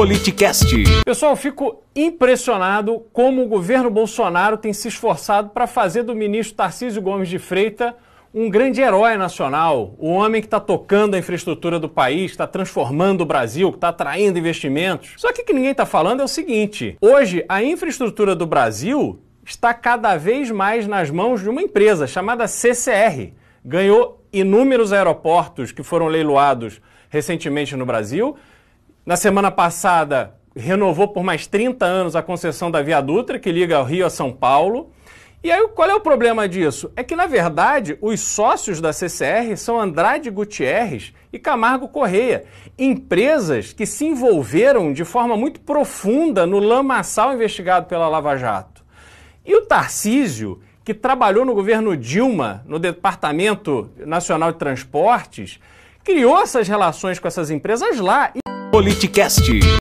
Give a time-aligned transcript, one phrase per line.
[0.00, 0.64] Politicast.
[1.04, 6.56] Pessoal, eu fico impressionado como o governo Bolsonaro tem se esforçado para fazer do ministro
[6.56, 7.92] Tarcísio Gomes de Freitas
[8.32, 13.20] um grande herói nacional, o homem que está tocando a infraestrutura do país, está transformando
[13.20, 15.12] o Brasil, que está atraindo investimentos.
[15.18, 19.20] Só que o que ninguém está falando é o seguinte: hoje a infraestrutura do Brasil
[19.44, 23.34] está cada vez mais nas mãos de uma empresa chamada CCR.
[23.62, 26.80] Ganhou inúmeros aeroportos que foram leiloados
[27.10, 28.38] recentemente no Brasil
[29.04, 33.80] na semana passada, renovou por mais 30 anos a concessão da Via Dutra, que liga
[33.80, 34.92] o Rio a São Paulo.
[35.42, 36.92] E aí, qual é o problema disso?
[36.94, 42.44] É que, na verdade, os sócios da CCR são Andrade Gutierrez e Camargo Correia,
[42.78, 48.84] empresas que se envolveram de forma muito profunda no lamaçal investigado pela Lava Jato.
[49.46, 55.58] E o Tarcísio, que trabalhou no governo Dilma, no Departamento Nacional de Transportes,
[56.04, 58.30] criou essas relações com essas empresas lá.
[58.70, 59.60] Politicast.